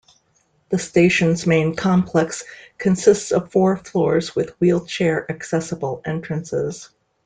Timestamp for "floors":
3.77-4.35